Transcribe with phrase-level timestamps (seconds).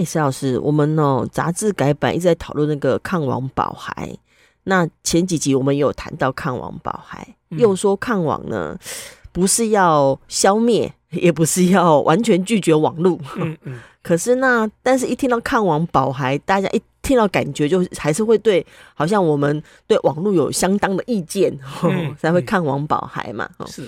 [0.00, 4.16] 哎，史老师，我们哦杂志改版一直在讨论那个抗网保孩。
[4.64, 8.74] 那前几集我们有谈到抗网保孩，嗯、又说抗网呢
[9.30, 13.18] 不是要消灭，也不是要完全拒绝网络。
[13.36, 13.78] 嗯嗯。
[14.02, 23.46] 可是那，但是一听到抗网保孩，大家一听到感觉就还是会对，好像我们对网络有相当的意见，嗯、 才会抗网保孩嘛。
[23.66, 23.86] 是。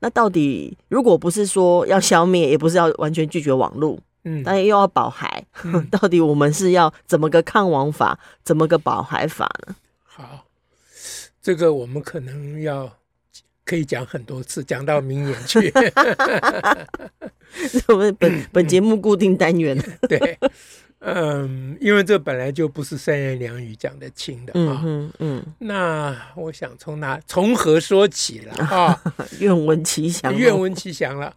[0.00, 3.98] 那到底如果不是说要消灭，也不是要完全拒绝网络？
[4.24, 9.76] 嗯，但又要保孩，嗯、 到底我们是要怎么个抗亡法，怎么个保孩法呢？
[10.02, 10.46] 好，
[11.42, 12.90] 这个我们可能要
[13.64, 15.72] 可以讲很多次，讲到明年去。
[17.86, 19.78] 我们本本节目固定单元。
[20.08, 20.38] 对，
[20.98, 24.80] 嗯，因为这本来就不是三言两语讲得清的啊。
[24.84, 25.44] 嗯嗯。
[25.58, 29.00] 那我想从哪从何说起了啊？
[29.38, 31.32] 愿闻其详，愿闻其详了。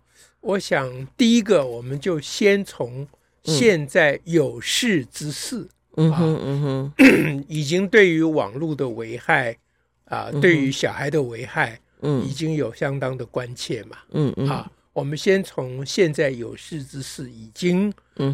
[0.48, 3.06] 我想，第一个，我们就先从
[3.44, 5.68] 现在有事之事，
[5.98, 6.62] 嗯哼嗯
[6.98, 9.58] 哼， 已经对于网络的危害
[10.06, 17.92] 啊，对于小孩的危害，嗯，已经有相当的关切嘛，嗯嗯，啊，我们先从现在有事之事已经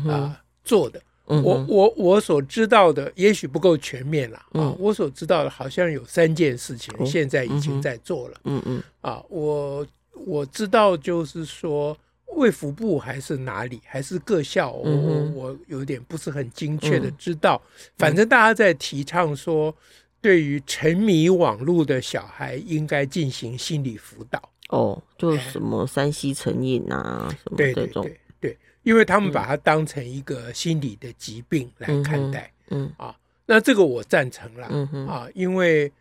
[0.08, 11.98] 啊做的，我我我所知道的也许不够全面了啊，我所知道的好像有三件事情现在已经在做了，嗯嗯，啊，我我知道就是说。
[12.36, 17.62] 卫福部还是哪里，还是各校，我我我有点不是很精确的知道。
[17.96, 19.72] 反正大家在提倡说，
[20.20, 24.50] 对于沉迷网络的小孩，应该进行心理辅导。
[24.70, 28.02] 哦，就什么山西成瘾啊，什么这种。
[28.02, 32.52] 对对对对，因为他们把它当成一个心理的疾病来看待。
[32.72, 34.68] 嗯啊，那这个我赞成了。
[34.72, 35.92] 嗯啊，因为。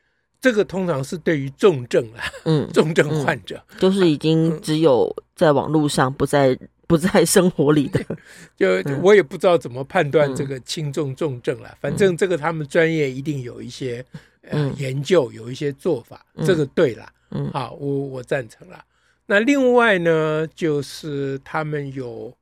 [0.43, 6.59] 这个通常是对于重症啊，嗯，重症患者，就是已经只有在网络上，不在
[6.89, 8.05] 不在生活里的。
[8.59, 8.67] 就
[9.01, 14.05] 我也不知道怎么判断这个轻重重症了，嗯、反正这个他们专业一定有一些、
[14.51, 18.85] 嗯、呃研究，有一些做法，嗯、这个对了，嗯，好，我我赞成了。
[19.27, 22.37] 那另外呢，就是他们有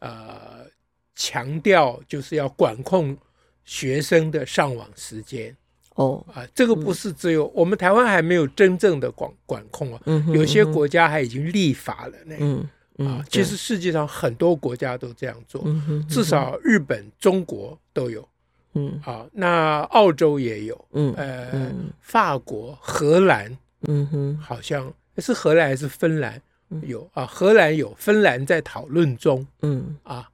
[0.00, 0.66] 呃
[1.14, 3.16] 强调，就是要管控
[3.64, 5.56] 学生的上网时间。
[5.94, 12.36] 哦啊，这个不是只有、嗯、我们台湾还没有真正的管管控啊，嗯、有些国家还已经立法了呢。
[12.40, 12.68] 嗯
[12.98, 18.28] 嗯、啊，其实世界上很多国家都这样做，嗯、至少日本、中国都有。
[18.74, 20.84] 嗯啊，那澳洲也有。
[20.92, 23.56] 嗯呃，嗯法国、荷兰，
[23.86, 26.42] 嗯哼，好像是荷兰还是芬兰
[26.82, 27.24] 有啊？
[27.24, 29.46] 荷兰有，芬兰在讨论中。
[29.62, 30.28] 嗯啊。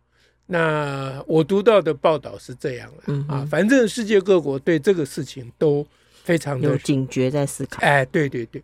[0.52, 5.86] 那我读到的报道是这样了、嗯、啊，反正世界各国对这个事情都
[6.24, 7.80] 非常的有警觉在思考。
[7.82, 8.60] 哎，对对对，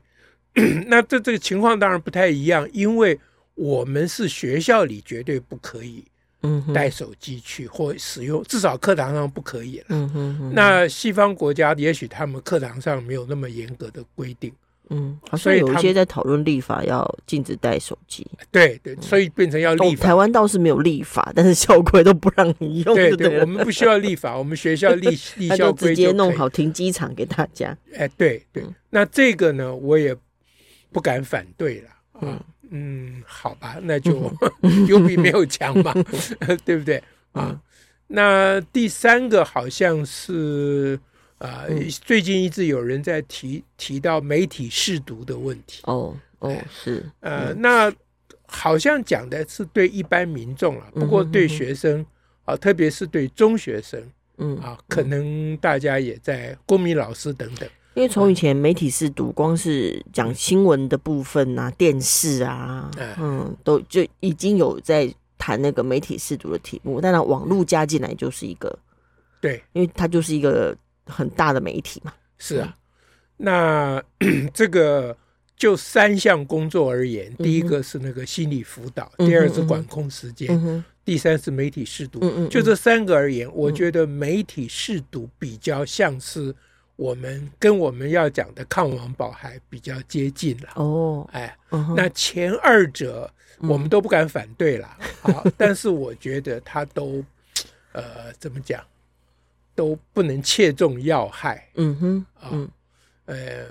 [0.89, 3.17] 那这这个情况当然不太一样，因为
[3.55, 6.05] 我们是学校里绝对不可以
[6.75, 9.85] 带手机去或使用，至少课堂上不可以了。
[9.91, 14.53] 嗯哼哼，那西方国家也许他们课堂上没有那么严格的规定。
[14.91, 18.25] 嗯，所以有一些在讨论立法要禁止带手机。
[18.53, 20.05] 对对，所以变成要立法。
[20.07, 22.95] 台湾倒是没有立法，但是校规都不让你用。
[22.95, 25.09] 对对，我们不需要立法，我们学校立
[25.39, 27.77] 立校直接弄好停机场给大家。
[27.97, 30.17] 哎，对对，那这个呢，我也
[30.93, 31.89] 不敢反对了。
[32.23, 34.33] 嗯嗯，好吧，那就
[34.89, 35.93] 有 比没有强嘛，
[36.65, 37.03] 对不对？
[37.33, 37.61] 啊，
[38.07, 40.97] 那第三个好像是。
[41.39, 45.83] 啊，呃嗯、最近一直有人在提提到媒体试读的问题。
[45.85, 47.93] 哦哦，是，呃，嗯、那
[48.47, 52.05] 好像讲的是对一般民众啊，不过对学生、
[52.45, 54.03] 啊，特别是对中学生，
[54.37, 57.69] 嗯啊，可能大家也在公民老师等等。
[57.95, 67.01] 因为从以前媒体试读，光是讲新闻的部分啊，电视啊，嗯，都就已经有在谈那个媒体试读的题目。
[67.01, 68.79] 当然，网络加进来就是一个，
[69.41, 70.77] 对，因为它就是一个。
[71.07, 72.77] 很大的媒体嘛，是啊，
[73.37, 74.03] 那
[74.53, 75.17] 这个
[75.57, 82.49] 就三项工作而言，第一个是那个心理辅导，第二是管控时间，第三是媒体试读。
[82.49, 86.55] 就这三个而言，我觉得媒体试读比较像是
[86.97, 90.69] 我们跟我们要讲的抗网保还比较接近了。
[90.75, 91.57] 哦，哎，
[91.97, 93.31] 那前二者
[93.61, 94.99] 我们都不敢反对了。
[95.23, 97.25] 好， 但是我觉得他都
[97.93, 98.83] 呃怎么讲？
[99.77, 101.69] 都不能切中要害。
[101.77, 102.51] 嗯哼，啊，
[103.27, 103.65] 呃，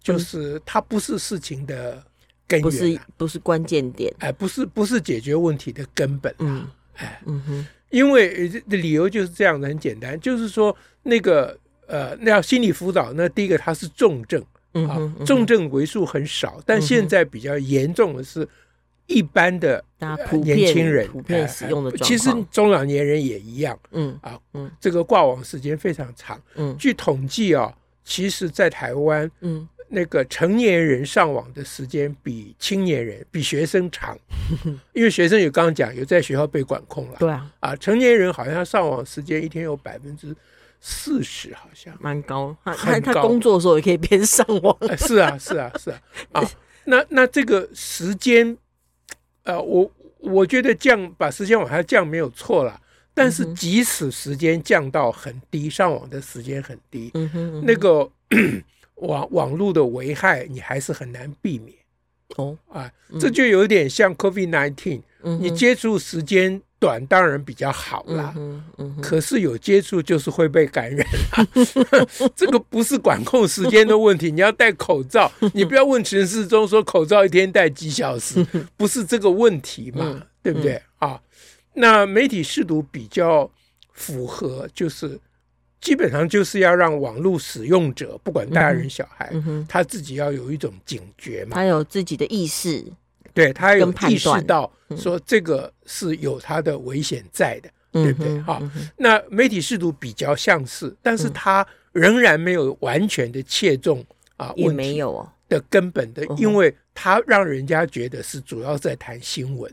[0.00, 2.00] 就是它不是事情的
[2.46, 6.32] 根源，不是不是关键点，哎，不是不是解决问题的根本。
[6.38, 11.58] 嗯，哎，嗯哼，因为理由就是这样的，很简单，就是说那个
[11.88, 14.40] 呃，那要心理辅导，那第一个它是重症，
[14.86, 18.46] 啊，重症为数很少，但现在比较严重的是。
[19.10, 19.84] 一般的
[20.44, 23.76] 年轻人普遍使用的其实中老年人也一样。
[23.90, 26.40] 嗯啊，嗯，这个挂网时间非常长。
[26.54, 27.74] 嗯，据统计啊，
[28.04, 34.16] 其实，在台湾，嗯，那个成年人上网的时间比青年人、比学生长，
[34.94, 37.16] 因为学生有刚刚讲有在学校被管控了。
[37.18, 40.32] 对啊，啊，成年人好像上网时间一天有百分之
[40.80, 42.56] 四十，好像蛮高。
[42.64, 44.76] 他他工作的时候也可以边上网。
[44.96, 46.00] 是啊，是啊，是啊。
[46.30, 46.50] 啊，
[46.84, 48.56] 那那这个时间。
[49.50, 52.80] 呃，我我觉得降把时间往下降没有错了，
[53.12, 58.08] 但是即使时间降到很低，上网的时间很低，嗯哼，那个
[58.96, 61.76] 网网络的危害你还是很难避免。
[62.36, 65.02] 哦，啊，这就有点像 COVID nineteen，
[65.40, 66.62] 你接触时间。
[66.80, 71.06] 短当然比较好啦，嗯嗯、可是有接触就是会被感染，
[72.34, 74.32] 这个不是管控时间的问题。
[74.32, 78.44] 你要戴口罩， 你不要问陈世忠说口罩一天戴几小时，
[78.78, 80.00] 不是这个问题嘛？
[80.02, 81.20] 嗯、对不对啊？
[81.74, 83.48] 那媒体试读比较
[83.92, 85.20] 符合，就是
[85.82, 89.30] 基本上就是要让网络使用者，不管大人小孩，
[89.68, 92.82] 他自己要有一种警觉嘛，他有自己的意识。
[93.44, 98.40] 对，他有意识到说这个是有他的危险在的，嗯、对不对？
[98.42, 104.04] 哈，嗯、那媒体试图比较相似，但是他仍然没有完全的切中
[104.36, 105.28] 啊，也没有哦。
[105.48, 109.72] 的根本的，因为他让人家觉得是主要在谈新闻，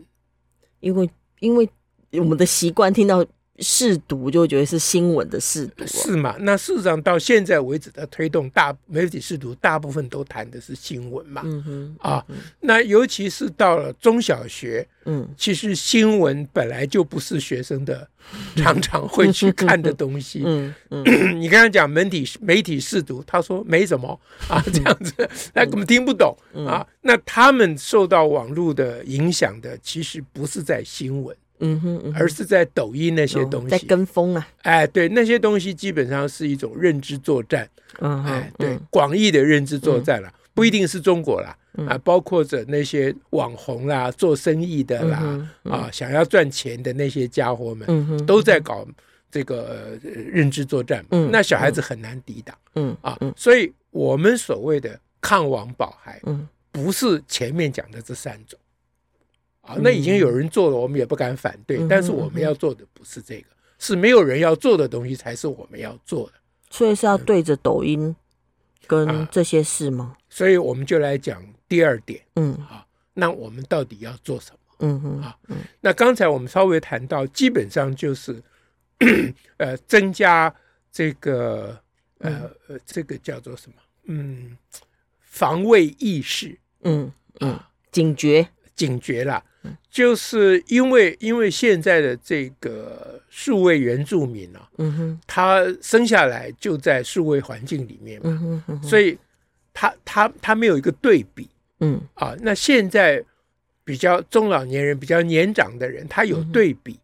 [0.80, 1.10] 因为
[1.40, 1.70] 因为
[2.14, 3.26] 我们的习惯听到。
[3.60, 6.36] 识读就会觉得是新闻的试读，是嘛？
[6.40, 11.42] 那事实上到现在为止的推动，大媒体试读大部分都谈的是新闻嘛。
[11.44, 12.26] 嗯哼，啊，
[12.60, 18.08] 那尤其是到了中小学，嗯，其实新闻本来就不是学生的
[18.56, 20.44] 常常会去看的东西。
[20.46, 21.04] 嗯嗯，
[21.42, 25.14] 你刚才讲媒体媒体试读，他说没什么啊，这样子，
[25.56, 26.38] 他根本听不懂
[26.68, 26.86] 啊。
[27.02, 31.36] 那他们受到网络的影响的，其实不是在新闻。
[31.60, 33.70] 嗯哼，而是在抖音那些东西。
[33.70, 37.68] 在跟风啊，哎，对，那些东西基本上是一种认知作战，
[38.00, 41.58] 嗯，哎，对，广义的认知作战了，不一定是中国啦，
[41.88, 48.88] 啊，包括着那些网红啦、做生意的啦，啊，想要赚钱的那些家伙们，都在搞
[49.32, 58.60] 这个认知作战，嗯，那小孩子很难抵挡，嗯啊，所以我们所谓的抗网保孩，嗯，不是前面讲的这三种。
[59.68, 61.86] 啊，那已经有人做了，我们也不敢反对。
[61.90, 63.48] 但是我们要做的不是这个，
[63.78, 66.34] 是没有人要做的东西才是我们要做的。
[66.70, 68.16] 所以是要对着抖音
[68.88, 70.16] 跟这些事吗？
[70.30, 72.22] 所以我们就来讲第二点。
[72.36, 74.58] 嗯，啊，那我们到底要做什么？
[74.80, 75.38] 嗯嗯，啊，
[75.82, 78.42] 那刚才我们稍微谈到，基本上就是
[79.58, 80.54] 呃增加
[80.94, 81.78] 这个
[82.20, 83.76] 呃呃这个叫做什么？
[84.06, 84.58] 嗯，
[85.20, 86.58] 防卫意识。
[86.84, 87.12] 嗯
[87.42, 87.60] 嗯，
[87.92, 88.48] 警觉。
[88.78, 89.44] 警觉了，
[89.90, 99.18] 就是因为因为现在的这个数位原住民啊，嗯哼，他生下来就在数位环境里面嘛，嗯哼，所以
[99.74, 102.02] 他他他没有一个对比，嗯。
[102.14, 103.24] 啊，那现在
[103.84, 107.00] 比较中老年人比较年长的人，他有对比，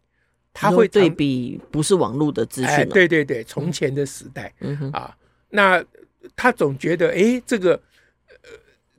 [0.52, 4.90] 他会对比不是网络的资讯，哎，对对对，从前的时代，嗯哼。
[4.90, 5.16] 啊，
[5.50, 5.84] 那
[6.36, 7.80] 他总觉得哎这个。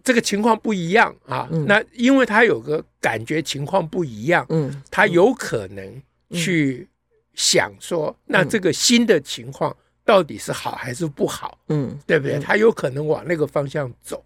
[0.05, 6.88] 这个情况不一样啊，嗯、那因为他有个感觉情况不一样，嗯，他有可能去
[7.33, 12.38] 想说，嗯、那这个新的情况到底是好还是不好，嗯，对不对？
[12.38, 14.24] 他有可能往那个方向走。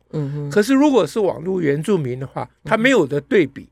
[0.52, 3.70] 可是如果是网络原住民的话，他没有的对比，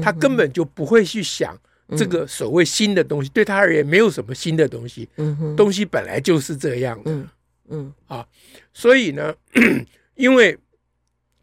[0.00, 1.58] 他根本就不会去想
[1.96, 5.08] 这个所谓新的东西，对他而言没有什么新的东西，
[5.56, 7.28] 东西本来就是这样的，嗯。
[7.70, 7.92] 嗯。
[8.06, 8.24] 啊，
[8.72, 9.34] 所以呢，
[10.14, 10.56] 因为。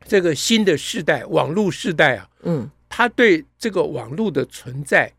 [0.07, 5.11] 这个新的世代，网络世代啊，嗯，他对这个网络的存在，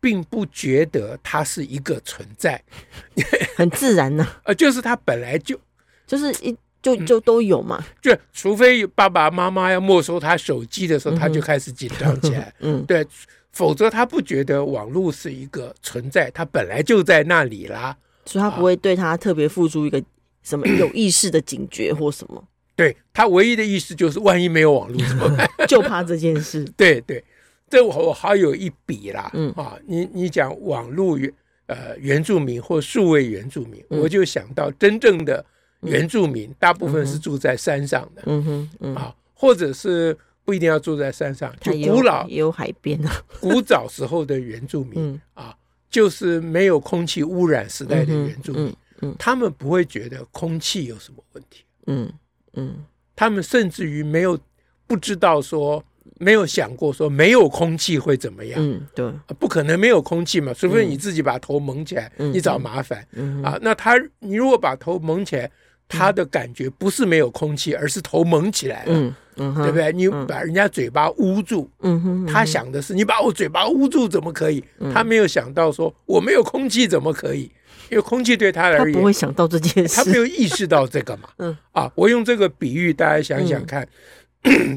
[0.00, 2.62] 并不觉得它是一个存在，
[3.56, 4.40] 很自然呢、啊。
[4.46, 5.58] 呃，就是他本来就
[6.06, 13.06] 就是一就就都有嘛，就除非爸爸妈妈要没收他手机的时候，他就开始紧张起来， 嗯，对，
[13.52, 20.02] 否则他不觉得网络是一个存在，他本来就在那里啦，所以他不会对他特别付出一个
[20.42, 22.42] 什么 有意识的警觉或什么。
[22.80, 25.48] 对，他唯一的意思就是，万一没有网络 怎么办？
[25.68, 26.64] 就怕这件事。
[26.76, 27.22] 对对，
[27.68, 29.30] 这我好有一笔啦。
[29.34, 29.52] 嗯。
[29.52, 31.30] 啊，你你讲网络原
[31.66, 35.44] 呃原住民或数位原住民，我就想到真正的
[35.82, 38.94] 原住民大部分是住在山上的，嗯哼，嗯。
[38.94, 45.54] 啊，或者是不一定要住在山上，就古老也有海边啊， 古早时候的原住民啊，
[45.90, 52.10] 就是没有空气污染时代的原住民，嗯，他们不会觉得空气有什么问题，嗯
[52.54, 54.38] 嗯，他们甚至于没有
[54.86, 55.82] 不知道说。
[56.18, 58.60] 没有想过说没有空气会怎么样？
[58.60, 63.06] 嗯，对，不可能没有空气嘛，除非你自己把头蒙起来，你找麻烦。
[63.12, 65.50] 嗯啊，那他你如果把头蒙起来，
[65.88, 68.92] 他的感觉不是没有空气，而是头蒙起来了，
[69.36, 69.92] 嗯对不对？
[69.92, 74.62] 你把人家嘴巴捂住，嗯哼他想的是你把我嘴巴捂住怎么可以？
[74.92, 77.50] 他没有想到说我没有空气怎么可以？
[77.90, 81.28] 因为空气对他而言，他不会想到这件事，他没有意识到这个嘛。
[81.38, 83.86] 嗯，啊，我用这个比喻，大家想想看。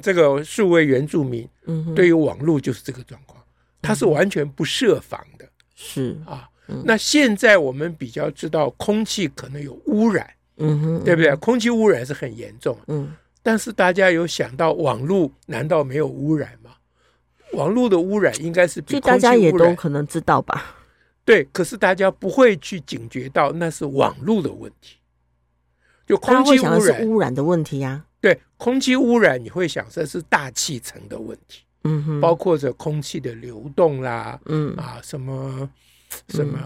[0.01, 3.41] 这个数位原住民，嗯对于网络就是这个状况，
[3.82, 6.50] 他是完全不设防的，是啊。
[6.84, 11.34] 那现在我们比较知道空气可能有污染，嗯哼，对不对？
[11.38, 13.15] 空气污染是很严重，嗯。
[13.41, 16.72] 但是大家有想到网络难道没有污染吗？
[17.53, 20.75] 网络的污染应该是比空气污染，大家也都可能知道吧？
[21.25, 24.98] 对，可是大家不会去警觉到那是网络的问题，
[26.06, 28.06] 就空气污染是污染的问题呀。
[28.20, 35.70] 对空气污染，你会想这是大气层的问题，嗯哼，包括着空气的流动啦，嗯啊，什么
[36.30, 36.58] 什么，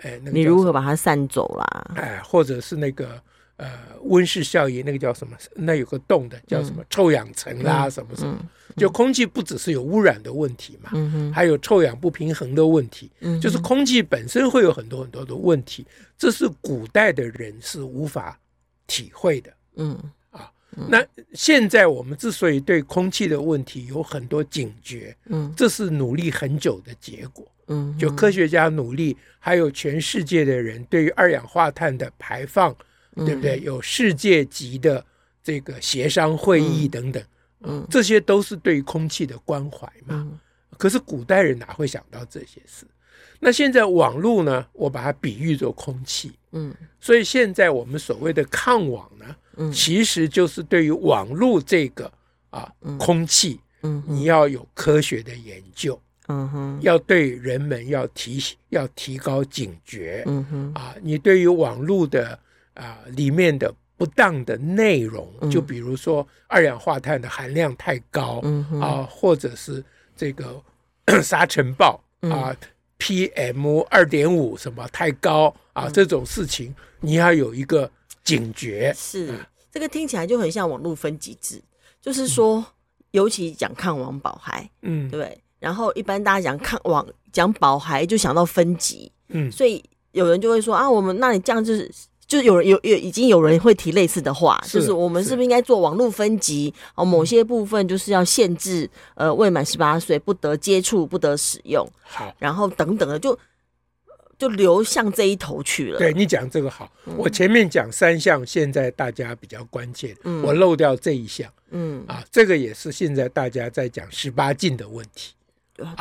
[0.00, 1.92] 哎，那个你如何把它散走啦？
[1.96, 3.22] 哎，或者是那个
[3.62, 3.70] 呃
[4.02, 5.36] 温室效应，那个叫什么？
[5.54, 6.84] 那有个洞的叫什么？
[6.90, 8.36] 臭氧层啦，什么什么？
[8.76, 10.90] 就空气不只是有污染的问题嘛，
[11.32, 18.38] 还有臭氧不平衡的问题，嗯，就是空气本身会有很多很多的问题，这是古代的人是无法
[18.86, 19.92] 体会的，嗯
[20.30, 20.50] 啊。
[20.88, 21.04] 那
[21.34, 32.74] 现在我们之所以对空气的问题有很多警觉，嗯，这是努力很久的结果，嗯，就科学家努力，还有全世界的人对于二氧化碳的排放，
[33.16, 33.60] 对不对？
[33.60, 35.04] 有世界级的
[35.42, 37.22] 这个协商会议等等，
[37.62, 40.28] 嗯，这些都是对于空气的关怀嘛。
[40.78, 42.86] 可是古代人哪会想到这些事？
[43.38, 44.64] 那现在网络呢？
[44.72, 49.36] 我把它比喻作空气，嗯，所以现在我们所谓的抗网呢？
[49.56, 52.10] 嗯其实就是对于网络这个
[52.50, 58.40] 啊空气，嗯，你要有科学的研究，嗯哼，要对人们要提
[58.70, 62.38] 要提高警觉，嗯哼，啊，你对于网络的
[62.74, 68.42] 啊里面的不当的内容，就比如说二氧化碳的含量太高，
[68.80, 69.84] 啊，或者是
[70.16, 70.62] 这个
[71.22, 72.56] 沙尘暴啊
[72.98, 77.90] ，PM 二点五什么太高啊，这种事情你要有一个。
[78.24, 78.94] 警觉。
[78.96, 79.36] 是
[79.68, 81.60] 这个听起来就很像网络分级制，
[82.00, 82.64] 就是说，嗯、
[83.10, 85.36] 尤其讲抗网保孩，嗯，对。
[85.58, 91.90] 然后一般大家讲抗网讲保孩，就想到分级，嗯，所以有人就会说啊，我们那你这样就是，
[92.32, 96.72] 就有人有有已经有人会提类似的话，是就是我们是不是应该做网络分级？
[96.94, 103.38] 哦，某些部分就是要限制，呃，未满十八岁不得接触、不得使用，好，然后等等的就。
[104.38, 105.98] 就流向这一头去了。
[106.00, 111.48] 对，你讲这个好，我前面讲三项，现在大家比较关切，我漏掉这一项。
[111.70, 115.34] 嗯啊，这个也是现在大家在讲十八禁的问题。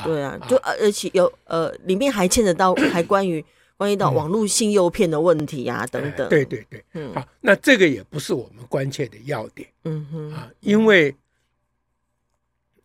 [0.03, 3.45] 对啊，就而且有呃，里面还牵扯到还关于
[3.81, 6.29] 关于到网络性诱骗的问题啊等等。
[6.29, 9.67] 对对对，嗯，好，那这个也不是我们关切的要点。
[9.85, 10.31] 嗯哼。
[10.33, 11.15] 啊，因为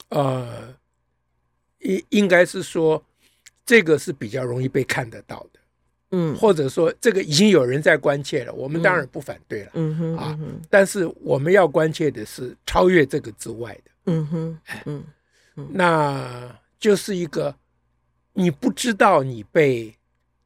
[0.09, 0.75] 呃，
[1.81, 3.05] 应应该是说。
[3.67, 5.59] 这个是比较容易被看得到的，
[6.13, 9.97] 嗯，或者说这个已经有人在关切了，我们当然不反对了，嗯。
[9.97, 10.39] 哼，啊，
[10.71, 15.05] 但是我们要关切的是超越这个之外的，嗯哼，嗯，
[15.73, 17.53] 那就是一个
[18.35, 19.93] 你不知道你被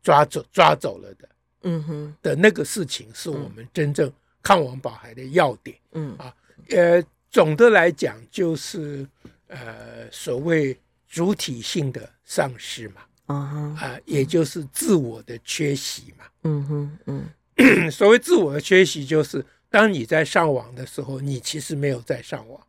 [0.02, 1.28] 抓走抓走了的，
[1.62, 4.10] 嗯哼的那个事情，是我们真正
[4.42, 6.34] 抗王保孩的要点，嗯啊，
[6.70, 9.06] 呃，总的来讲就是
[9.48, 10.78] 呃所谓
[11.08, 13.02] 主体性的丧失嘛。
[13.26, 14.00] 啊、uh，huh.
[14.06, 16.24] 也就是自我的缺席嘛。
[16.42, 22.60] 嗯哼，嗯， 所谓自我的缺席，就是当你在上网的时候，你其实没有在上网。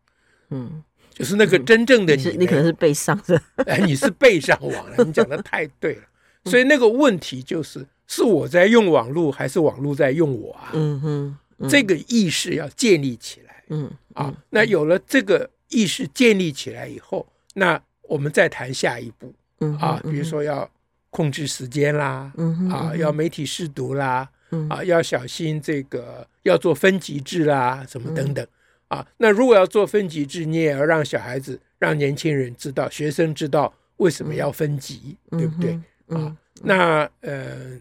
[0.51, 3.41] 嗯，就是那个真正的你，你，你可能是被上的。
[3.65, 5.03] 哎，你是被上网了。
[5.03, 6.03] 你讲的太对了。
[6.45, 10.71] 所以那个问题就是，是我在用网络，还是网络在用我啊？
[10.73, 13.63] 嗯哼，嗯这个意识要建立起来。
[13.69, 19.33] 嗯，啊，那有了这个意识建立起来以后，那我们再谈下一步。
[19.59, 20.69] 嗯啊，比如说要
[21.11, 22.33] 控制时间啦，
[22.71, 24.27] 啊，要媒体试读啦，
[24.69, 28.45] 啊，要小心这个要做分级制啦，什么等等，
[28.87, 35.79] 啊，那如果要做分级制，你也要让小孩子、让年轻人知道，学生知道为什么要分级，对不对？
[36.11, 37.71] 啊，那呃，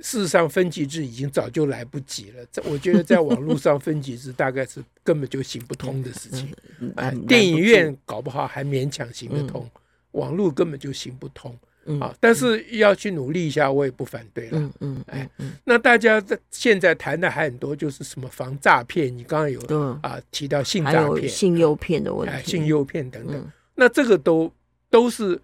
[0.00, 2.44] 事实上分级制已经早就来不及了。
[2.50, 6.54] 在我觉得，在网络上分级制大概是根本就行不通的事情。
[6.96, 9.68] 啊，电影院搞不好还勉强行得通，
[10.12, 11.56] 网络根本就行不通。
[12.00, 14.58] 啊，但是要去努力一下，我也不反对了。
[14.58, 15.30] 嗯嗯，哎，
[15.64, 19.60] 那大家在现在谈的还很多，就是什么防诈骗，你刚刚有
[20.02, 23.46] 啊提到性诈骗、性诱骗的问题，性诱骗等等。
[23.74, 24.50] 那这个都
[24.88, 25.38] 都是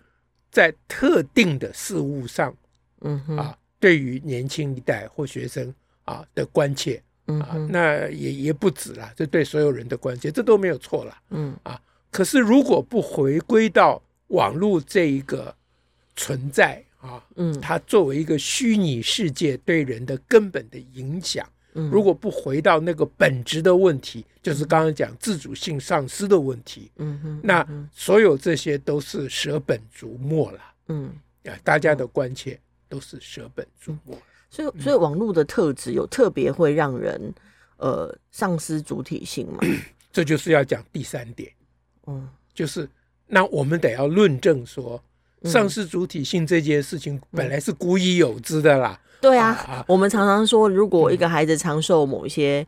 [0.51, 2.55] 在特定的事物上，
[3.01, 11.17] 嗯啊，对于年轻一代或学生啊的关切，啊，那也也不止了，这对所有人的关切，这都没有错了。
[11.31, 11.81] 嗯啊，
[12.11, 15.55] 可是如果不回归到网络这一个。
[16.17, 31.13] 存在啊，嗯，它作为一个虚拟世界对人的根本的影响，嗯，如果不回到那个本质的问题，就是刚刚讲自主性丧失的问题，嗯哼，那所有这些都是舍本逐末了，嗯，
[31.45, 32.59] 啊，大家的关切
[32.89, 34.19] 都是舍本逐末，
[34.51, 37.33] 所以，所以网络的特质有特别会让人
[37.77, 39.59] 呃丧失主体性吗？
[40.13, 41.53] 这就是要讲第三点，
[42.07, 42.89] 嗯，就是
[43.27, 45.03] 那我们得要论证说。
[45.45, 49.01] 丧失主体性这件事情本来是古已有之的啦。
[49.21, 52.67] 对啊，我们常常说，如果一个孩子常受某一些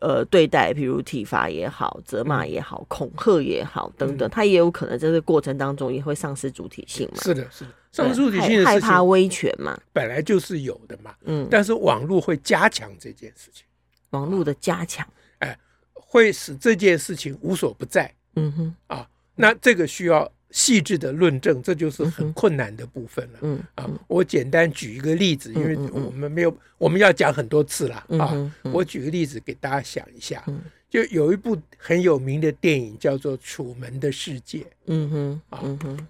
[0.00, 7.22] 呃对待，比如体罚也好、责骂也好、恐吓也好等等，他也有可能在这个过程当中也会丧失主体性嘛。
[7.22, 11.14] 是的，是的，丧失主体性害怕威权嘛，本来就是有的嘛。
[11.24, 13.64] 嗯，但是网络会加强这件事情，
[14.10, 15.06] 网络的加强，
[15.38, 15.56] 哎，
[15.92, 18.12] 会使这件事情无所不在。
[18.34, 20.30] 嗯哼，啊，那这个需要。
[20.52, 23.38] 细致的论证，这就是很困难的部分了。
[23.40, 28.52] 嗯啊，我简单举一个例子，因为我们没有，我们要讲很多次了啊。
[28.64, 30.44] 我举个例子给大家想一下，
[30.90, 34.58] 就有一部很有名的电影叫做《楚门的世界》。
[34.86, 35.58] 嗯哼啊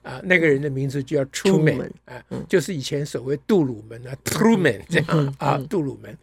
[0.03, 6.19] 啊，那个人的名字就叫 Truman 啊，就是以前所谓杜鲁门啊，Truman 这样啊，杜鲁门。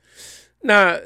[0.60, 1.00] 那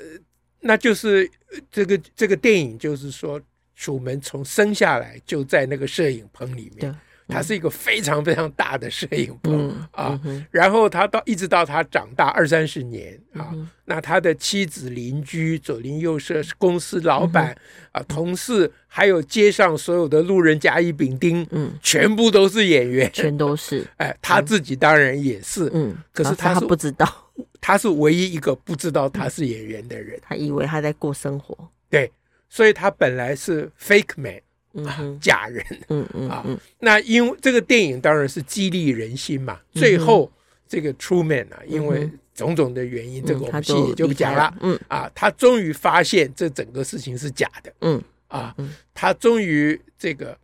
[0.59, 1.29] 那就是
[1.69, 3.39] 这个这个电影，就是说。
[3.75, 6.95] 楚门从生下来就在那个摄影棚里面，
[7.27, 10.19] 他是一个非常非常大的摄影棚啊。
[10.51, 13.53] 然后他到一直到他长大二三十年啊，
[13.85, 17.55] 那他的妻子、邻居、左邻右舍、公司老板
[17.91, 23.85] 啊、同事，还有街上所有的路人甲乙丙丁，嗯，全部都是演员，全都是。
[23.97, 27.07] 哎，他自己当然也是，嗯，可是他不知道，
[27.61, 31.57] 他是唯一一个不知道他是演员的人，他以为他在过生活，
[31.89, 32.11] 对。
[32.49, 34.39] 所以他本来是 fake man，
[35.19, 36.45] 假 人，嗯嗯啊，
[36.79, 39.59] 那因为这个电影当然是激励人心嘛。
[39.73, 40.31] 最后
[40.67, 44.53] 这个 Truman 啊，因为种种的原因，这个我们戏也就不讲了。
[44.61, 47.73] 嗯啊，他终于发现这整个事情是假的。
[47.81, 48.55] 嗯啊，
[48.93, 50.37] 他终于这个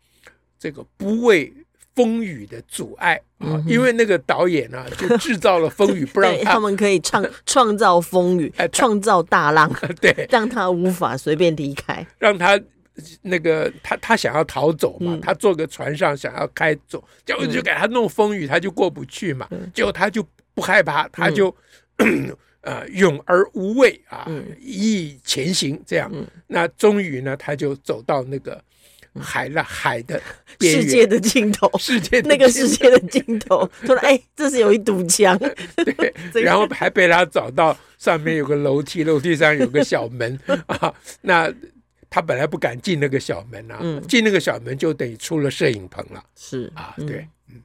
[0.59, 1.53] 这个不畏。
[1.95, 12.57] 风雨的阻碍啊，因为那个导演呢，就制造了风雨，不让 他们可以创创造风雨，创造大浪， 对，让他无法随便离开，让他
[13.21, 21.55] 那个他他想要逃走嘛，他坐个船上想要开走，结果就给他弄风雨，他就过不去嘛，结果他就不害怕，他就
[22.61, 26.11] 呃勇而无畏啊，一意前行，这样，
[26.47, 28.61] 那终于呢，他就走到那个。
[29.19, 30.21] 海了海的
[30.61, 35.37] 世 界的尽头，世界那个世界的尽头，说：“哎，这是有一堵墙。
[36.31, 40.93] ”对，然后还被他找到上面有个楼梯，楼梯上有个小门啊。
[41.21, 41.51] 那
[42.09, 46.23] 他本来不敢进那个小门啊，进那个小门就等于出了摄影棚了。
[46.35, 47.61] 是啊，对，嗯。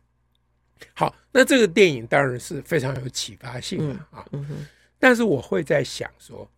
[0.93, 4.27] 好，那这个电影当然是非常有启发性的啊。
[4.33, 4.67] 嗯
[4.99, 6.51] 但是我会在想说，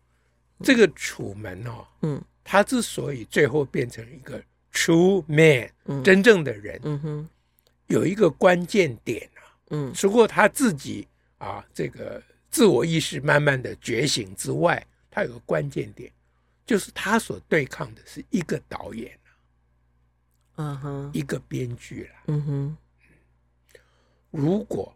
[0.63, 4.41] 这个楚门哦，嗯，他之所以最后变成一个。
[4.73, 7.29] True man，真正的人，嗯哼，
[7.87, 11.07] 有一个关键点啊，嗯，除过他自己
[11.39, 12.21] 啊，这个
[12.51, 16.11] 自我意识慢慢的觉醒之外，他有个关键点，
[16.67, 19.17] 就是他所对抗的是一个导演
[20.57, 22.77] 嗯哼，一个编剧了，嗯哼，
[24.29, 24.95] 如果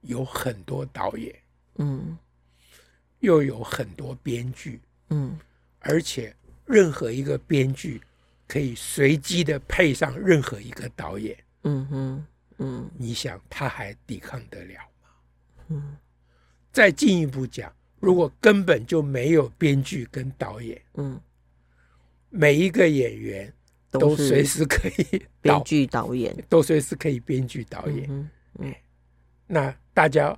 [0.00, 1.32] 有很多导演，
[1.76, 2.18] 嗯，
[3.20, 5.38] 又有很多编剧，嗯，
[5.78, 8.02] 而且任何一个编剧。
[8.50, 15.10] 可以随机的配上任何一个导演，嗯哼，嗯，你想他还抵抗得了吗？
[15.68, 15.96] 嗯，
[16.72, 17.70] 再进一步讲，
[18.00, 21.20] 如果根本就没有编剧跟导演，嗯，
[22.30, 23.52] 每一个演员
[23.90, 28.74] 都随时可以编剧导演，都随时可以编剧导演，嗯，嗯，
[29.46, 30.36] 那大家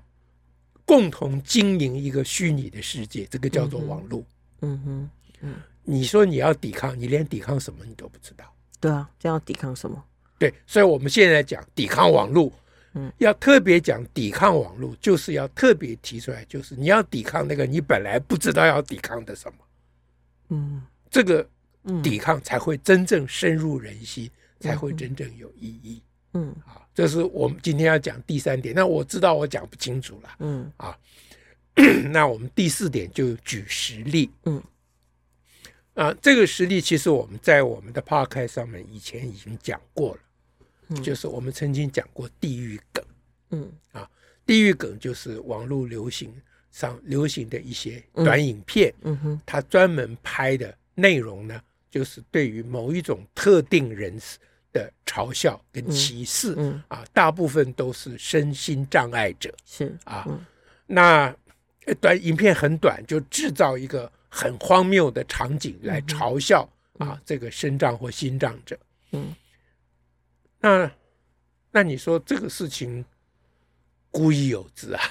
[0.84, 4.24] 共同经营一个虚拟的世界，这个叫做网络，
[4.60, 5.54] 嗯哼，嗯。
[5.82, 8.44] 你说你要抵抗，你连抵抗什么你都不知道。
[8.78, 10.04] 对啊，这样抵抗什么？
[10.38, 12.52] 对，所以我们现在讲抵抗网络，
[12.94, 19.58] 嗯，要特别讲抵抗网络，就是要特别提出来，就是你要抵抗那个你本来不知道要抵抗的什么，
[20.48, 21.48] 嗯，这个
[22.02, 26.02] 抵抗才会真正深入人心，才会真正有意义。
[26.34, 28.74] 嗯，啊，这是我们今天要讲第三点。
[28.74, 30.96] 那我知道我讲不清楚了，嗯，啊，
[32.10, 34.62] 那我们第四点就举实例，嗯，
[35.94, 40.20] 啊，这个实例其实我们在我们的 podcast 上面以前已经讲过了。
[40.96, 43.04] 就是我们曾经讲过地狱梗，
[43.50, 43.72] 嗯。
[43.92, 44.08] 啊，
[44.44, 46.34] 地狱梗就是网络流行
[46.70, 54.38] 上流行的一些短影片，嗯哼，它专门拍的内容呢，就是对于某一种特定人士
[54.72, 56.82] 的嘲笑跟歧视，嗯。
[56.88, 60.26] 啊，大部分都是身心障碍者，是啊，
[60.86, 61.34] 那
[62.00, 68.78] 短影片很短，就制造一个很荒谬的场景来嘲笑啊这个身障或心障者，
[69.12, 69.34] 嗯。
[70.60, 70.90] 那，
[71.70, 73.04] 那你说这个事情
[74.10, 75.02] 故意有之啊？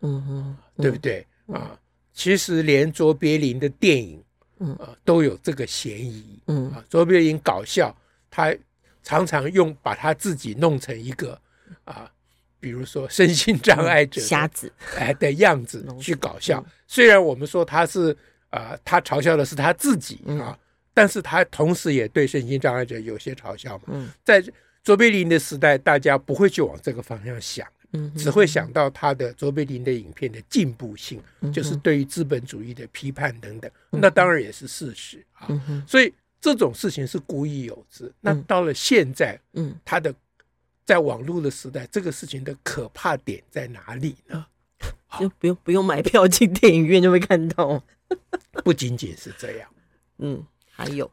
[0.00, 1.78] 嗯哼， 对不对啊？
[2.12, 4.22] 其实连卓别林的电影，
[4.58, 6.40] 嗯啊，都有这个嫌疑。
[6.46, 7.96] 嗯啊，卓别林搞笑，
[8.30, 8.54] 他
[9.02, 11.40] 常常用把他自己弄成一个
[11.84, 12.10] 啊，
[12.60, 16.64] 比如说身心障碍者瞎子 哎的样子去搞笑。
[16.86, 18.16] 虽然我们说他是
[18.50, 20.58] 啊，他嘲笑的是他自己啊，
[20.92, 23.84] 但是他同时也对身心障碍者有些嘲笑嘛。
[23.88, 24.44] 嗯，在。
[24.88, 31.22] 卓别林的时代，大家不会去往这个方向想，嗯只会想到他的卓别林的影片的进步性，
[31.52, 35.46] 就是对于资本主义的批判等等，那当然也是事实啊。
[35.86, 38.10] 所以这种事情是古已有之。
[38.22, 40.14] 那到了现在，嗯，他的
[40.86, 44.46] 在网络的时代，这个事情的可怕点在哪里呢？
[45.20, 47.84] 就不用不用买票进电影院就会看到，
[48.64, 49.68] 不仅仅是这样，
[50.16, 51.12] 嗯，还有，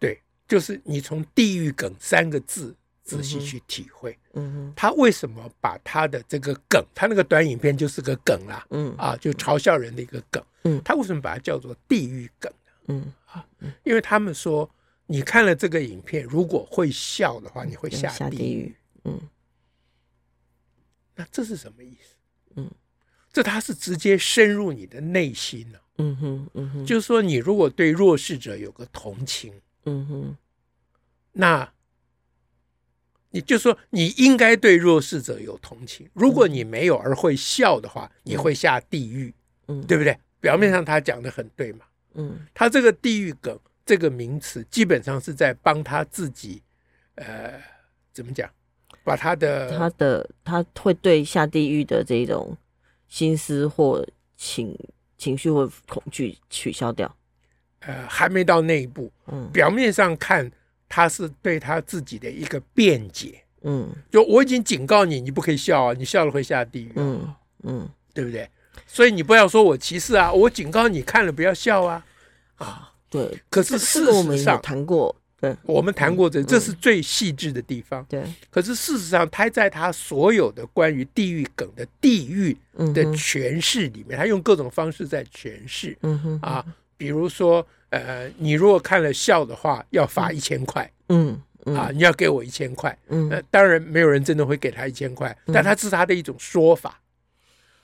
[0.00, 2.74] 对，就是你从“地狱梗”三个字。
[3.04, 8.96] 仔细去体会，嗯哼，他为什么把他的这个梗，他那个短影片就是个梗啦，嗯。
[8.96, 12.50] 啊，就嘲笑人的一个梗，嗯，他为什么把它叫做地狱梗？
[12.50, 12.58] 呢？
[12.88, 13.12] 嗯。
[13.26, 13.46] 啊，
[13.84, 14.68] 因为他们说，
[15.06, 19.20] 你看了这个影片，如果会笑的话，你会下地狱，嗯，
[21.14, 22.14] 那这是什么意思？
[22.56, 22.70] 嗯，
[23.30, 29.52] 这他是直接深入你的内心了，嗯哼，嗯哼，就是说，你如果对弱势者有个同情，
[29.84, 30.36] 嗯哼，
[31.32, 31.70] 那。
[33.34, 39.34] 你就说你应该对弱势者有同情，如果你没有而会笑的话，你会下地狱，
[39.66, 40.16] 嗯，对不对？
[40.38, 46.62] 表面上他讲的很对嘛，嗯，他这个地狱梗这个名词基本上是在帮他自己，
[47.16, 47.60] 呃，
[48.12, 48.48] 怎么讲？
[49.02, 52.56] 把他的他的他会对下地狱的这种
[53.08, 54.78] 心思或情
[55.18, 57.12] 情绪或恐惧取消掉，
[57.80, 60.48] 呃，还没到那一步，嗯，表面上看。
[60.88, 68.48] 他是对他自己的一个辩解，嗯，就我已经警告你，你不可以笑啊，你笑了会下地狱，嗯嗯，对不对？
[68.86, 72.04] 所以你不要说我歧视啊，我警告你看了不要笑啊，
[72.56, 73.38] 啊，对。
[73.50, 78.22] 可是事实上谈过，对，我们谈过这，这是最细致的地方，对。
[78.50, 86.38] 可是事实上，他在他所有的关于地狱梗的地狱的诠释里面，他用各种方式在诠释，嗯哼。
[86.42, 86.64] 啊，
[87.04, 87.66] 比如说。
[87.90, 91.76] 呃，你如果看了笑的话，要罚一千块，嗯，嗯。
[91.76, 97.00] 啊，你要给我一千块，嗯，呃，当然没有人真的会给他一千块，但他是他的一种说法，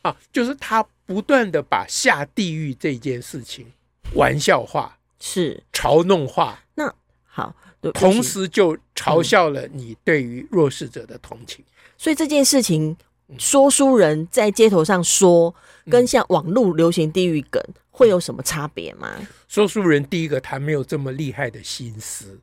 [0.03, 3.65] 啊，就是他不断的把下地狱这件事情
[4.15, 5.63] 玩笑化，是。
[5.73, 6.93] 嘲弄化，那
[7.25, 7.55] 好，
[7.95, 11.65] 同时就嘲笑了你对于弱势者的同情，
[11.97, 12.97] 所以这件事情，
[13.39, 15.55] 说书人在街头上说，
[15.89, 17.63] 跟像网络流行地狱梗。
[18.01, 19.15] 会有什么差别吗？
[19.47, 22.41] 说书人第一个，他没有这么厉害的心思。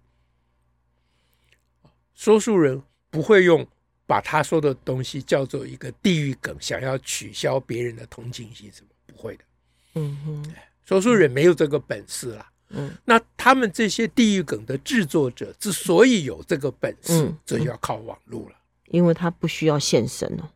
[2.13, 3.65] 说书人不会用
[4.06, 9.43] 把他说的东西叫做一个地狱梗，想要取消别人的同情心，什么不会的。
[9.96, 10.54] 嗯哼，
[10.86, 12.52] 说书人没有这个本事啦。
[12.70, 18.56] 嗯，那他们这些地狱梗的制作者之所以有这个本事，嗯、这就要靠网络了，
[18.89, 20.48] 因为他不需要现身哦。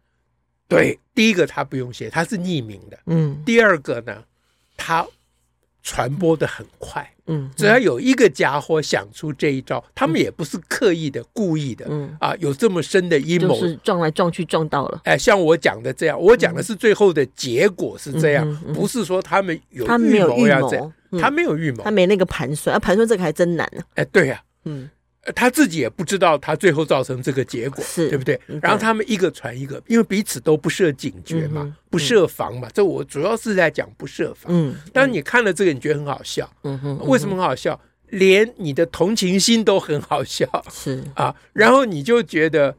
[0.68, 3.00] 对，第一个他不用写，他是匿名的。
[3.08, 4.24] 嗯，第二个呢？
[4.84, 5.06] 他
[5.84, 12.17] 传播的很快，嗯，只要有一个家伙想出这一招，他们也不是刻意的、故意的，嗯。
[12.20, 15.02] 啊，有这么深的阴谋，就是撞来撞去撞到了。
[15.04, 23.82] 哎，像我讲的这样，我讲的是最后的结果是这样，不是说他们有他没有预谋，他没有预谋，他没那个盘算，啊，盘算这个还真难呢。
[23.96, 24.89] 哎，对呀，嗯。
[25.36, 28.39] 他自己也不知道，他最后造成这个结果，是对不对？
[28.62, 32.67] 然后他们一个传一个，因为彼此都不设警觉嘛，不设防嘛。
[32.73, 34.51] 这我主要是在讲不设防。
[34.51, 36.51] 嗯，当你看了这个，你觉得很好笑。
[36.63, 37.79] 嗯哼，为什么很好笑？
[38.07, 40.45] 连你的同情心都很好笑。
[40.71, 42.75] 是啊，然后你就觉得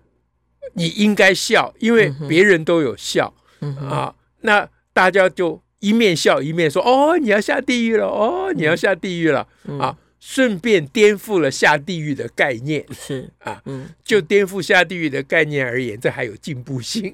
[0.74, 9.46] 你应该笑，因为别人都有笑，嗯、啊，那大家就一面笑一面说：“哦，你要下地狱了，哦，你要下地狱了。
[9.64, 17.12] 嗯”啊，顺便颠覆了下地狱的概念，是啊，嗯，就颠覆下地狱的概念而言，这还有进步性，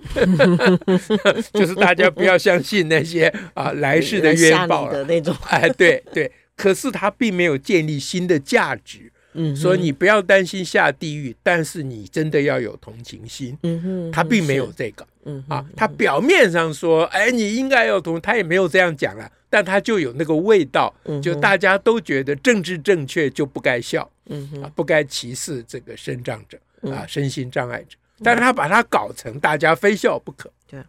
[1.54, 9.10] 就是大家不要相信那些啊来世的冤报的那种，哎，对对，可是他并没有建立新的价值。
[9.38, 13.56] 嗯，所以你不要担心下地狱，但是你真的要有同情心。
[13.62, 15.06] 嗯哼，他并没有这个。
[15.24, 26.58] 嗯啊，他表面上说，哎，你应该要同，他也没有这样讲了，但他就有那个味道，就大家都觉得政治正确就不该笑，嗯啊，不该歧视这个身障者
[26.90, 30.50] 啊，身心障碍者，但是他把它搞成大家非笑不可。
[30.66, 30.82] 对，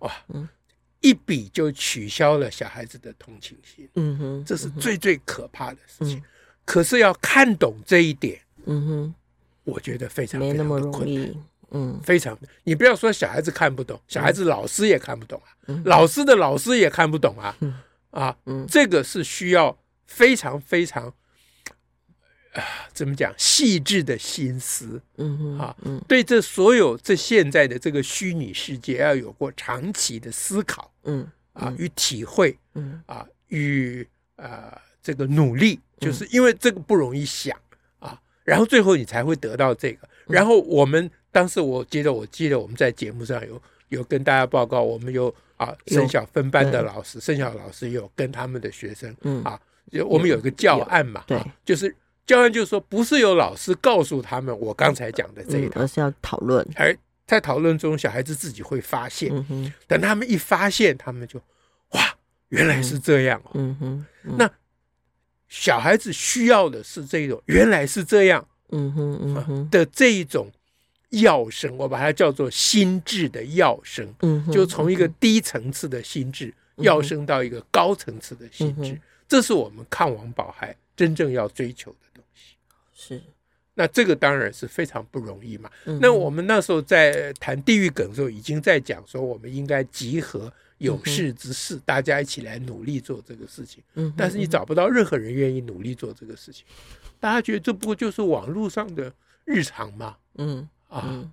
[0.00, 0.12] 哇，
[1.00, 3.88] 一笔就取消了小孩子的同情心。
[3.94, 6.20] 嗯哼，这是最最可怕的事情。
[6.64, 9.14] 可是要看懂这一点，嗯哼，
[9.64, 11.34] 我觉得非常非常的困难，
[11.70, 12.38] 嗯，非常。
[12.62, 17.74] 你不要说小孩子看不懂，小孩子老师也看不懂啊，嗯、老师的老师也看不懂啊，嗯、
[18.10, 21.12] 啊，嗯、这个是需要非常非常
[22.52, 35.78] 啊，怎么讲，细致的心思，嗯哼，啊，嗯、对这所有这现在的这个虚拟世界要有过长期的思考，嗯，啊，与体会，嗯，啊，与啊这个努力。
[36.00, 37.56] 就是因为这个不容易想
[38.00, 40.06] 啊，然后最后你才会得到这个。
[40.26, 49.58] 然后我们当时我记得，我记得我们在节目上有有跟大家报告，我们有啊生小分班的老师，生小老师有跟他们的学生啊，
[50.04, 51.94] 我们有一个教案嘛，对，就是
[52.26, 59.30] 教案就是说不是有老师告诉他们我刚才讲的这一套，而是要讨论，而在讨论中小孩子自己会发现，
[59.86, 61.40] 等他们一发现，他们就
[61.92, 62.14] 哇
[62.48, 64.50] 原来是这样，嗯哼，那。
[65.48, 70.50] 小孩子需要的是这种，原来是这样，嗯哼嗯哼的这一种
[71.10, 82.56] 药生，我把它叫做心智的药生，嗯，就从一个低层次的心智药生到一个高层次的心智，这是我们看王保孩真正要追求的东西。
[82.92, 83.22] 是，
[83.74, 85.70] 那这个当然是非常不容易嘛。
[86.00, 90.52] 那我们那时候在谈地狱梗的时候，已经在讲说，我们应该集合。
[90.84, 93.82] 有识之士，大家一起来努力做这个事情。
[94.16, 96.64] 但是你找不到任何人愿意努力做这个事情。
[97.18, 99.12] 大家觉得这不过就是网络上的
[99.44, 100.16] 日常吗？
[100.36, 101.24] 嗯啊，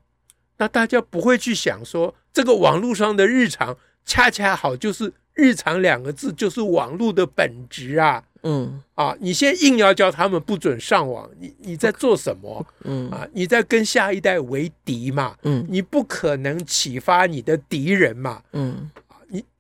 [0.58, 8.24] 那大家不会去想说，这个网络上的日常恰恰好就是“日常”两个字，就是网络的本质啊。
[8.44, 12.66] 嗯啊，你现在硬要叫他们不准上网，你你在做什么？
[12.86, 15.38] 嗯啊，你在跟下一代为敌嘛？
[15.44, 18.42] 嗯，你不可能启发你的敌人嘛？
[18.54, 18.90] 嗯。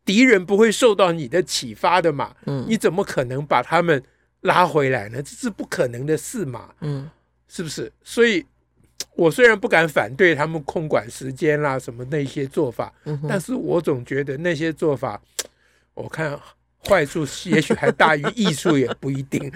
[0.03, 2.35] 敌人不会受到你的启发的嘛？
[2.45, 4.01] 嗯，你怎么可能把他们
[4.41, 5.21] 拉回来呢？
[5.21, 6.73] 这是不可能的事嘛？
[6.81, 7.09] 嗯，
[7.47, 7.91] 是不是？
[8.03, 8.45] 所以，
[9.15, 15.21] 我虽然不敢反对他们控管时间啦什么那些做法，嗯、但是我总觉得那些做法，
[15.93, 16.39] 我看
[16.87, 19.51] 坏处也许还大于益处，也不一定。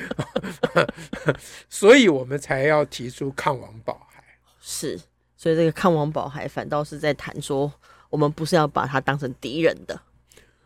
[1.68, 4.24] 所以我们才要提出抗王保孩。
[4.62, 5.00] 是，
[5.36, 7.72] 所以这个抗王保孩反倒是在谈说，
[8.12, 10.00] 我们不是要把它当成敌人的。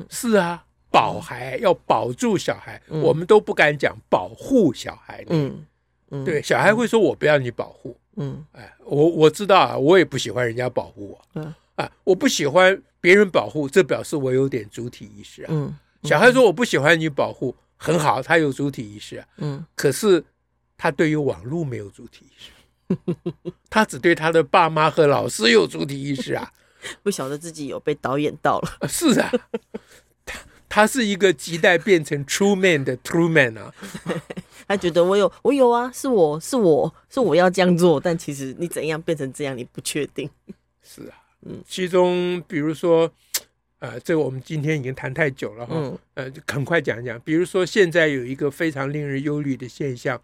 [0.09, 5.23] 是啊，保孩要保住小孩，嗯、我们都不敢讲保护小孩。
[5.29, 5.65] 嗯，
[6.11, 11.21] 嗯对，小孩会说：“我不要你保护。”嗯，哎，我我知道啊，我也不喜欢人家保护我。
[11.35, 15.47] 嗯，啊，我不喜欢别人保护，这表示我有点主体意识啊。
[15.49, 15.67] 嗯，
[16.01, 19.27] 嗯小孩说：“我不喜欢你保护。”很好，他有主体意识啊。
[19.37, 20.21] 嗯，可是
[20.77, 23.15] 他对于网络没有主体意识，
[23.69, 26.51] 他只对他的爸妈和老师有主体意识啊。
[27.03, 29.31] 不晓得自己有被导演到了， 是啊，
[30.25, 33.73] 他他是一个亟待变成 true man 的 true man 啊，
[34.67, 40.29] 他觉得我有我有啊，是我是我是我要这样做，但其实你怎样变成这样，你不确定。
[40.83, 43.11] 是啊，嗯，其中比如说，
[43.79, 47.19] 呃，这个我们今天已经谈太久了哈，嗯、呃，就很快讲一讲。
[47.21, 50.19] 比如说，现在有一个非常令人忧虑的现象，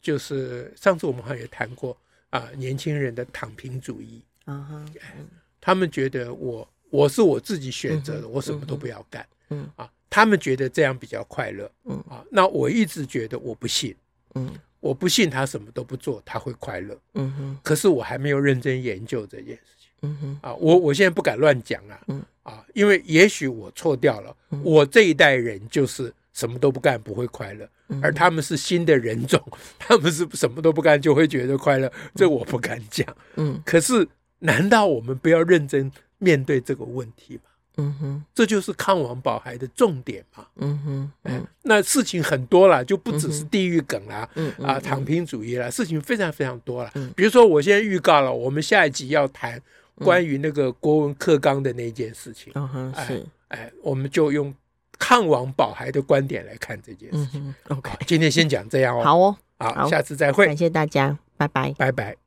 [0.00, 1.96] 就是上次我们好像也谈过
[2.30, 4.84] 啊、呃，年轻人的躺平主义啊哈。
[5.18, 5.28] 嗯
[5.60, 12.02] 他们觉得我我是我自己选择的，我什么都不要干，嗯啊，他们觉得这样比较快乐，嗯。
[12.08, 13.94] 啊，那我一直觉得我不信，
[14.34, 22.22] 嗯，我不信他什么都不做他会快乐，嗯哼，可是我还没有认真研究这件事情，嗯哼，啊，我我现在不敢乱讲啊，嗯。
[22.42, 27.68] 啊，因为也许我错掉了，我这一代人就是什么都不干不会快乐，
[28.02, 29.40] 而他们是新的人种，
[29.78, 34.08] 他们是什么都不干就会觉得快乐，这我不敢讲，嗯，可是。
[34.40, 37.42] 难道我们不要认真面对这个问题吗？
[37.76, 40.44] 嗯哼，这就是抗王保孩的重点嘛。
[40.56, 46.92] 嗯哼，哎，那事情很多了，就不只是地域梗啦，嗯啊，躺平主义啦，事情非常非常多了。
[47.16, 49.58] 比如说，我现在预告了，我们下一集要谈
[49.94, 52.52] 关于那个国文课纲的那件事情。
[52.56, 54.52] 嗯哼，是，哎，我们就用
[54.98, 57.54] 抗王保孩的观点来看这件事情。
[57.68, 59.02] OK，今天先讲这样哦。
[59.02, 60.44] 好哦，好，下次再会。
[60.44, 62.16] 感谢大家，拜拜，拜拜。